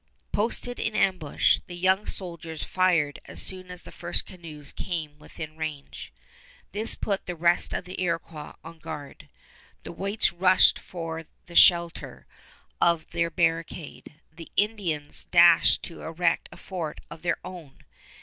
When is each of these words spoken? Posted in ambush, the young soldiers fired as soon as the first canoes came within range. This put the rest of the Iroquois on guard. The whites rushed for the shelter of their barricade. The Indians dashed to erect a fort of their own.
Posted 0.31 0.79
in 0.79 0.95
ambush, 0.95 1.59
the 1.67 1.75
young 1.75 2.07
soldiers 2.07 2.63
fired 2.63 3.19
as 3.25 3.39
soon 3.39 3.69
as 3.69 3.83
the 3.83 3.91
first 3.91 4.25
canoes 4.25 4.71
came 4.71 5.19
within 5.19 5.55
range. 5.55 6.11
This 6.71 6.95
put 6.95 7.27
the 7.27 7.35
rest 7.35 7.71
of 7.71 7.85
the 7.85 8.01
Iroquois 8.01 8.55
on 8.63 8.79
guard. 8.79 9.29
The 9.83 9.91
whites 9.91 10.33
rushed 10.33 10.79
for 10.79 11.27
the 11.45 11.55
shelter 11.55 12.25
of 12.81 13.11
their 13.11 13.29
barricade. 13.29 14.15
The 14.33 14.51
Indians 14.57 15.25
dashed 15.25 15.83
to 15.83 16.01
erect 16.01 16.49
a 16.51 16.57
fort 16.57 17.01
of 17.11 17.21
their 17.21 17.37
own. 17.45 17.83